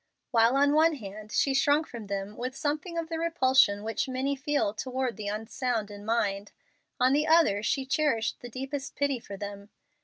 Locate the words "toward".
4.73-5.15